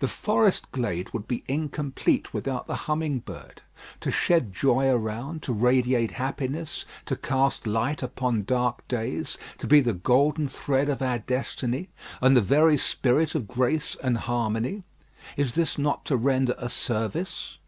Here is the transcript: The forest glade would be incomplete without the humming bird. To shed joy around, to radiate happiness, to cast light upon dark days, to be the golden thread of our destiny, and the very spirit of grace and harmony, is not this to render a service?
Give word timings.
The 0.00 0.08
forest 0.08 0.72
glade 0.72 1.12
would 1.12 1.28
be 1.28 1.44
incomplete 1.46 2.34
without 2.34 2.66
the 2.66 2.74
humming 2.90 3.20
bird. 3.20 3.62
To 4.00 4.10
shed 4.10 4.52
joy 4.52 4.88
around, 4.90 5.44
to 5.44 5.52
radiate 5.52 6.10
happiness, 6.10 6.84
to 7.06 7.14
cast 7.14 7.64
light 7.64 8.02
upon 8.02 8.42
dark 8.42 8.88
days, 8.88 9.38
to 9.58 9.68
be 9.68 9.80
the 9.80 9.92
golden 9.94 10.48
thread 10.48 10.88
of 10.88 11.00
our 11.00 11.20
destiny, 11.20 11.90
and 12.20 12.36
the 12.36 12.40
very 12.40 12.76
spirit 12.76 13.36
of 13.36 13.46
grace 13.46 13.94
and 14.02 14.18
harmony, 14.18 14.82
is 15.36 15.56
not 15.78 16.02
this 16.02 16.08
to 16.08 16.16
render 16.16 16.56
a 16.58 16.68
service? 16.68 17.58